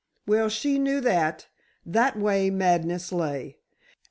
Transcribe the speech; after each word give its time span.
Well 0.25 0.49
she 0.49 0.79
knew 0.79 0.99
that 1.01 1.45
that 1.85 2.17
way 2.17 2.49
madness 2.49 3.11
lay. 3.11 3.59